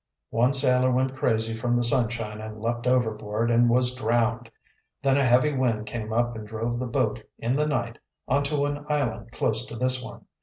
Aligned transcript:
"One 0.31 0.53
sailor 0.53 0.89
went 0.89 1.15
crazy 1.15 1.55
from 1.55 1.75
the 1.75 1.83
sunshine 1.83 2.41
and 2.41 2.59
leaped 2.59 2.87
overboard, 2.87 3.51
and 3.51 3.69
was 3.69 3.93
drowned. 3.93 4.49
Then 5.03 5.15
a 5.15 5.23
heavy 5.23 5.53
wind 5.55 5.85
came 5.85 6.11
up 6.11 6.35
and 6.35 6.47
drove 6.47 6.79
the 6.79 6.87
boat, 6.87 7.21
in 7.37 7.53
the 7.55 7.67
night, 7.67 7.99
onto 8.27 8.65
an 8.65 8.83
island 8.89 9.31
close 9.31 9.63
to 9.67 9.75
this 9.75 10.03
one. 10.03 10.25